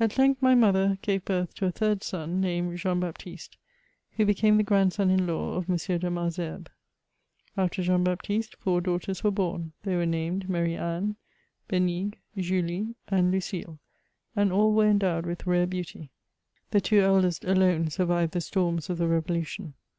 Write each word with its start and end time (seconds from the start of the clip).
At 0.00 0.16
length 0.16 0.40
my 0.40 0.54
mother 0.54 0.96
gave 1.02 1.26
birth 1.26 1.52
to 1.56 1.66
a 1.66 1.70
third 1.70 2.02
son, 2.02 2.40
named 2.40 2.78
Jean 2.78 3.00
Bap 3.00 3.18
tiste, 3.18 3.58
who 4.12 4.24
became 4.24 4.56
the 4.56 4.62
grandson 4.62 5.10
in 5.10 5.26
law 5.26 5.56
of 5.56 5.68
M. 5.68 5.76
de 5.76 6.10
Malesherbes. 6.10 6.68
After 7.54 7.82
Jean 7.82 8.02
Baptiste, 8.02 8.56
four 8.56 8.80
daughters 8.80 9.22
were 9.22 9.30
bora. 9.30 9.66
They 9.82 9.94
were 9.94 10.06
named 10.06 10.48
Marie 10.48 10.76
Anne, 10.76 11.16
Benigue, 11.68 12.16
JuUe 12.34 12.94
and 13.08 13.30
Lucile, 13.30 13.78
and 14.34 14.50
all 14.52 14.72
were 14.72 14.88
endowed 14.88 15.26
with 15.26 15.46
rare 15.46 15.66
beauty. 15.66 16.08
The 16.70 16.80
two 16.80 17.00
eldest 17.00 17.44
alone 17.44 17.90
surviyed 17.90 18.30
the 18.30 18.40
storms 18.40 18.88
of 18.88 18.96
the 18.96 19.06
revolution. 19.06 19.74